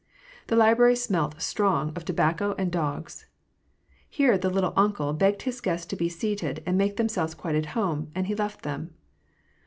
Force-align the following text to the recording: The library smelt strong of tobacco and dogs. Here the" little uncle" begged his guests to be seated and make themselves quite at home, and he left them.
The 0.47 0.55
library 0.55 0.95
smelt 0.95 1.39
strong 1.43 1.93
of 1.95 2.05
tobacco 2.05 2.55
and 2.57 2.71
dogs. 2.71 3.27
Here 4.09 4.35
the" 4.35 4.49
little 4.49 4.73
uncle" 4.75 5.13
begged 5.13 5.43
his 5.43 5.61
guests 5.61 5.85
to 5.85 5.95
be 5.95 6.09
seated 6.09 6.63
and 6.65 6.75
make 6.75 6.97
themselves 6.97 7.35
quite 7.35 7.53
at 7.53 7.67
home, 7.77 8.09
and 8.15 8.25
he 8.25 8.33
left 8.33 8.63
them. 8.63 8.95